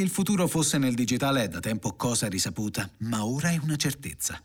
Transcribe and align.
il 0.00 0.08
futuro 0.08 0.46
fosse 0.46 0.78
nel 0.78 0.94
digitale 0.94 1.44
è 1.44 1.48
da 1.48 1.60
tempo 1.60 1.94
cosa 1.94 2.28
risaputa, 2.28 2.90
ma 3.00 3.24
ora 3.24 3.50
è 3.50 3.58
una 3.62 3.76
certezza. 3.76 4.42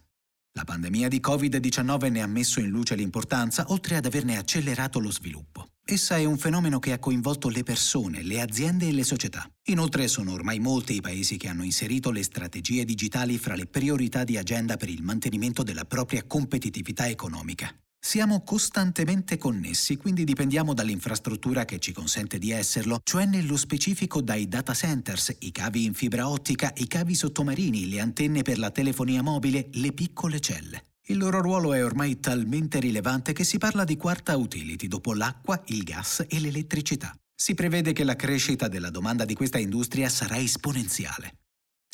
La 0.54 0.63
pandemia 0.63 1.08
di 1.08 1.20
Covid-19 1.20 2.12
ne 2.12 2.21
ha 2.21 2.28
messo 2.28 2.60
in 2.60 2.70
luce 2.70 2.96
l'importanza, 2.96 3.65
oltre 3.70 3.96
ad 3.96 4.05
averne 4.05 4.38
accelerato 4.38 4.99
lo 4.99 5.12
sviluppo. 5.12 5.68
Essa 5.83 6.18
è 6.18 6.23
un 6.23 6.37
fenomeno 6.37 6.79
che 6.79 6.94
ha 6.94 6.99
coinvolto 6.99 7.49
le 7.49 7.63
persone, 7.63 8.23
le 8.23 8.41
aziende 8.41 8.87
e 8.87 8.91
le 8.91 9.04
società. 9.04 9.49
Inoltre 9.65 10.08
sono 10.08 10.31
ormai 10.31 10.60
molti 10.60 10.96
i 10.96 11.01
paesi 11.01 11.37
che 11.37 11.47
hanno 11.47 11.63
inserito 11.63 12.12
le 12.12 12.24
strategie 12.24 12.85
digitali 12.85 13.37
fra 13.37 13.56
le 13.56 13.67
priorità 13.67 14.24
di 14.24 14.37
agenda 14.37 14.78
per 14.78 14.90
il 14.90 15.03
mantenimento 15.03 15.62
della 15.62 15.85
propria 15.85 16.23
competitività 16.26 17.08
economica. 17.08 17.73
Siamo 18.05 18.44
costantemente 18.44 19.35
connessi, 19.40 19.98
quindi 19.98 20.26
dipendiamo 20.26 20.76
dall'infrastruttura 20.76 21.66
che 21.66 21.80
ci 21.80 21.91
consente 21.91 22.38
di 22.38 22.52
esserlo, 22.52 23.00
cioè 23.02 23.26
nello 23.26 23.58
specifico 23.58 24.22
dai 24.22 24.48
data 24.48 24.76
centers, 24.76 25.36
i 25.40 25.52
cavi 25.52 25.86
in 25.86 25.95
fibra 25.95 26.30
ottica, 26.30 26.72
i 26.76 26.86
cavi 26.86 27.16
sottomarini, 27.16 27.90
le 27.90 28.00
antenne 28.00 28.44
per 28.44 28.59
la 28.59 28.70
telefonia 28.70 29.23
mobile, 29.23 29.70
le 29.72 29.91
piccole 29.91 30.40
celle. 30.40 30.84
Il 31.08 31.18
loro 31.18 31.41
ruolo 31.41 31.73
è 31.73 31.84
ormai 31.84 32.20
talmente 32.20 32.80
rilevante 32.80 33.34
che 33.34 33.44
si 33.44 33.58
parla 33.58 33.84
di 33.84 33.98
quarta 33.98 34.38
utility 34.38 34.88
dopo 34.88 35.16
l'acqua, 35.16 35.59
il 35.70 35.81
gas 35.81 36.23
e 36.30 36.40
l'elettricità. 36.40 37.12
Si 37.36 37.56
prevede 37.56 37.92
che 37.92 38.03
la 38.03 38.16
crescita 38.16 38.67
della 38.67 38.92
domanda 38.92 39.26
di 39.26 39.34
questa 39.34 39.58
industria 39.58 40.09
sarà 40.09 40.38
esponenziale. 40.38 41.40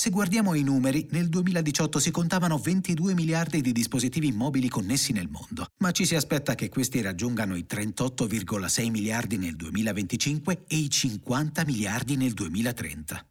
Se 0.02 0.10
guardiamo 0.10 0.56
i 0.56 0.64
numeri, 0.64 1.06
nel 1.12 1.30
2018 1.30 2.00
si 2.00 2.10
contavano 2.10 2.58
22 2.58 3.14
miliardi 3.14 3.62
di 3.62 3.72
dispositivi 3.72 4.32
mobili 4.32 4.68
connessi 4.68 5.14
nel 5.14 5.30
mondo, 5.30 5.68
ma 5.78 5.92
ci 5.92 6.08
si 6.08 6.16
aspetta 6.16 6.56
che 6.56 6.70
questi 6.70 7.02
raggiungano 7.02 7.56
i 7.56 7.68
38,6 7.70 8.90
miliardi 8.90 9.38
nel 9.38 9.56
2025 9.56 10.64
e 10.68 10.76
i 10.76 10.90
50 10.90 11.66
miliardi 11.66 12.16
nel 12.16 12.34
2030. 12.34 13.24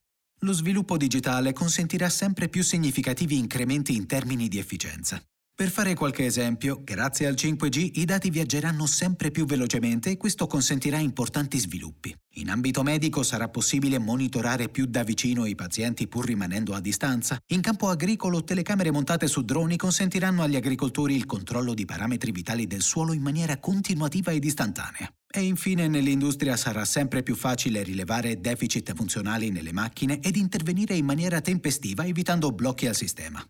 Lo 0.43 0.53
sviluppo 0.53 0.97
digitale 0.97 1.53
consentirà 1.53 2.09
sempre 2.09 2.49
più 2.49 2.63
significativi 2.63 3.37
incrementi 3.37 3.97
in 3.97 4.07
termini 4.07 4.47
di 4.47 4.59
efficienza. 4.59 5.21
Per 5.53 5.71
fare 5.71 5.95
qualche 5.95 6.25
esempio, 6.25 6.81
grazie 6.85 7.27
al 7.27 7.35
5G 7.35 7.91
i 7.95 8.05
dati 8.05 8.31
viaggeranno 8.31 8.87
sempre 8.87 9.33
più 9.33 9.45
velocemente 9.45 10.11
e 10.11 10.17
questo 10.17 10.47
consentirà 10.47 10.99
importanti 10.99 11.59
sviluppi. 11.59 12.17
In 12.41 12.49
ambito 12.49 12.83
medico 12.83 13.23
sarà 13.23 13.51
possibile 13.51 13.99
monitorare 13.99 14.71
più 14.71 14.87
da 14.87 15.03
vicino 15.03 15.45
i 15.45 15.55
pazienti 15.55 16.09
pur 16.09 16.25
rimanendo 16.25 16.73
a 16.73 16.81
distanza. 16.81 17.39
In 17.49 17.61
campo 17.61 17.89
agricolo 17.89 18.43
telecamere 18.43 18.91
montate 18.91 19.27
su 19.27 19.43
droni 19.43 19.77
consentiranno 19.77 20.43
agli 20.43 20.57
agricoltori 20.57 21.15
il 21.15 21.27
controllo 21.27 21.75
di 21.75 21.85
parametri 21.85 22.33
vitali 22.33 22.67
del 22.67 22.81
suolo 22.81 23.13
in 23.13 23.21
maniera 23.21 23.59
continuativa 23.59 24.33
ed 24.33 24.43
istantanea. 24.43 25.13
E 25.31 25.43
infine 25.43 25.87
nell'industria 25.87 26.57
sarà 26.57 26.87
sempre 26.87 27.23
più 27.23 27.37
facile 27.37 27.83
rilevare 27.83 28.41
deficit 28.41 28.95
funzionali 28.95 29.51
nelle 29.51 29.73
macchine 29.73 30.21
ed 30.21 30.37
intervenire 30.37 30.97
in 30.97 31.05
maniera 31.05 31.43
tempestiva 31.43 32.07
evitando 32.07 32.53
blocchi 32.53 32.87
al 32.87 32.97
sistema. 32.97 33.45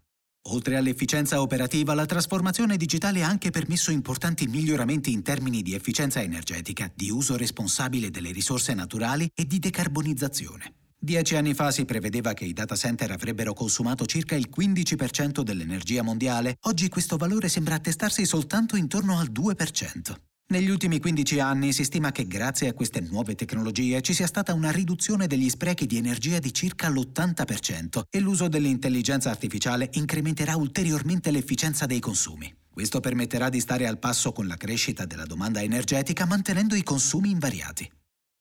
Oltre 0.53 0.77
all'efficienza 0.77 1.41
operativa, 1.41 1.95
la 1.95 2.07
trasformazione 2.07 2.77
digitale 2.77 3.23
ha 3.23 3.29
anche 3.29 3.51
permesso 3.51 3.93
importanti 3.93 4.49
miglioramenti 4.49 5.13
in 5.13 5.23
termini 5.23 5.63
di 5.63 5.75
efficienza 5.75 6.21
energetica, 6.21 6.91
di 6.93 7.09
uso 7.09 7.37
responsabile 7.37 8.11
delle 8.11 8.33
risorse 8.33 8.75
naturali 8.75 9.31
e 9.33 9.47
di 9.47 9.61
decarbonizzazione. 9.61 10.75
Dieci 10.99 11.37
anni 11.37 11.55
fa 11.55 11.71
si 11.71 11.85
prevedeva 11.85 12.35
che 12.35 12.45
i 12.45 12.53
data 12.53 12.75
center 12.75 13.13
avrebbero 13.13 13.55
consumato 13.55 14.05
circa 14.07 14.35
il 14.35 14.51
15% 14.55 15.41
dell'energia 15.43 16.03
mondiale, 16.03 16.57
oggi 16.63 16.89
questo 16.89 17.17
valore 17.17 17.49
sembra 17.49 17.77
attestarsi 17.77 18.27
soltanto 18.27 18.77
intorno 18.77 19.19
al 19.19 19.31
2%. 19.31 20.30
Negli 20.51 20.69
ultimi 20.69 20.99
15 20.99 21.39
anni 21.39 21.73
si 21.73 21.85
stima 21.85 22.11
che 22.11 22.27
grazie 22.27 22.67
a 22.67 22.73
queste 22.73 23.01
nuove 23.01 23.37
tecnologie 23.37 24.01
ci 24.01 24.13
sia 24.13 24.27
stata 24.27 24.53
una 24.53 24.73
riduzione 24.73 25.29
degli 25.29 25.49
sprechi 25.49 25.87
di 25.87 25.97
energia 25.97 26.41
di 26.41 26.53
circa 26.53 26.89
l'80% 26.89 28.01
e 28.11 28.19
l'uso 28.19 28.49
dell'intelligenza 28.49 29.31
artificiale 29.31 29.91
incrementerà 29.93 30.57
ulteriormente 30.57 31.31
l'efficienza 31.31 31.87
dei 31.87 32.01
consumi. 32.01 32.53
Questo 32.69 32.99
permetterà 32.99 33.49
di 33.49 33.61
stare 33.61 33.87
al 33.87 34.01
passo 34.01 34.33
con 34.33 34.49
la 34.49 34.57
crescita 34.57 35.07
della 35.07 35.25
domanda 35.25 35.63
energetica 35.63 36.27
mantenendo 36.27 36.75
i 36.75 36.83
consumi 36.83 37.31
invariati. 37.31 37.89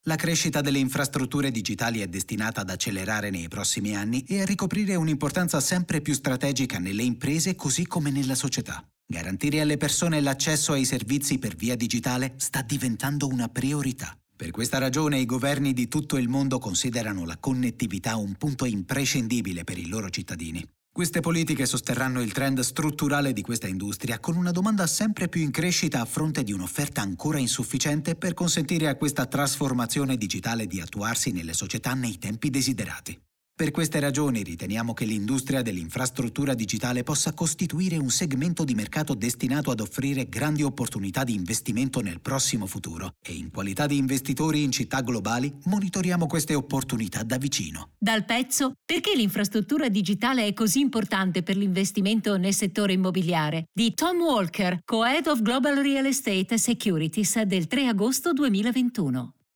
La 0.07 0.15
crescita 0.15 0.61
delle 0.61 0.79
infrastrutture 0.79 1.51
digitali 1.51 1.99
è 1.99 2.07
destinata 2.07 2.61
ad 2.61 2.71
accelerare 2.71 3.29
nei 3.29 3.47
prossimi 3.49 3.95
anni 3.95 4.23
e 4.23 4.41
a 4.41 4.45
ricoprire 4.45 4.95
un'importanza 4.95 5.59
sempre 5.59 6.01
più 6.01 6.15
strategica 6.15 6.79
nelle 6.79 7.03
imprese 7.03 7.53
così 7.53 7.85
come 7.85 8.09
nella 8.09 8.33
società. 8.33 8.83
Garantire 9.11 9.59
alle 9.59 9.77
persone 9.77 10.21
l'accesso 10.21 10.73
ai 10.73 10.85
servizi 10.85 11.39
per 11.39 11.55
via 11.55 11.75
digitale 11.75 12.35
sta 12.37 12.61
diventando 12.61 13.27
una 13.27 13.49
priorità. 13.49 14.15
Per 14.35 14.51
questa 14.51 14.77
ragione 14.77 15.17
i 15.17 15.25
governi 15.25 15.73
di 15.73 15.87
tutto 15.87 16.15
il 16.15 16.29
mondo 16.29 16.59
considerano 16.59 17.25
la 17.25 17.37
connettività 17.37 18.17
un 18.17 18.35
punto 18.35 18.65
imprescindibile 18.65 19.63
per 19.63 19.79
i 19.79 19.87
loro 19.87 20.11
cittadini. 20.11 20.63
Queste 20.91 21.21
politiche 21.21 21.65
sosterranno 21.65 22.21
il 22.21 22.31
trend 22.33 22.59
strutturale 22.59 23.33
di 23.33 23.41
questa 23.41 23.65
industria 23.65 24.19
con 24.19 24.35
una 24.35 24.51
domanda 24.51 24.85
sempre 24.85 25.27
più 25.27 25.41
in 25.41 25.49
crescita 25.49 26.01
a 26.01 26.05
fronte 26.05 26.43
di 26.43 26.53
un'offerta 26.53 27.01
ancora 27.01 27.39
insufficiente 27.39 28.13
per 28.15 28.35
consentire 28.35 28.87
a 28.89 28.95
questa 28.95 29.25
trasformazione 29.25 30.17
digitale 30.17 30.67
di 30.67 30.81
attuarsi 30.81 31.31
nelle 31.31 31.53
società 31.53 31.95
nei 31.95 32.19
tempi 32.19 32.51
desiderati. 32.51 33.19
Per 33.59 33.71
queste 33.71 33.99
ragioni 33.99 34.41
riteniamo 34.41 34.93
che 34.93 35.03
l'industria 35.03 35.61
dell'infrastruttura 35.61 36.53
digitale 36.53 37.03
possa 37.03 37.33
costituire 37.33 37.97
un 37.97 38.09
segmento 38.09 38.63
di 38.63 38.73
mercato 38.73 39.13
destinato 39.15 39.69
ad 39.69 39.81
offrire 39.81 40.29
grandi 40.29 40.63
opportunità 40.63 41.25
di 41.25 41.33
investimento 41.33 41.99
nel 41.99 42.21
prossimo 42.21 42.67
futuro 42.67 43.15
e 43.21 43.33
in 43.33 43.51
qualità 43.51 43.85
di 43.85 43.97
investitori 43.97 44.63
in 44.63 44.71
città 44.71 45.01
globali 45.01 45.53
monitoriamo 45.65 46.25
queste 46.25 46.55
opportunità 46.55 47.23
da 47.23 47.35
vicino. 47.35 47.89
Dal 47.97 48.23
pezzo 48.23 48.75
Perché 48.85 49.13
l'infrastruttura 49.13 49.89
digitale 49.89 50.47
è 50.47 50.53
così 50.53 50.79
importante 50.79 51.43
per 51.43 51.57
l'investimento 51.57 52.37
nel 52.37 52.53
settore 52.53 52.93
immobiliare 52.93 53.65
di 53.73 53.93
Tom 53.93 54.21
Walker, 54.21 54.79
Co-Head 54.85 55.27
of 55.27 55.41
Global 55.41 55.75
Real 55.75 56.05
Estate 56.05 56.57
Securities 56.57 57.41
del 57.41 57.67
3 57.67 57.87
agosto 57.87 58.31
2021. 58.31 59.33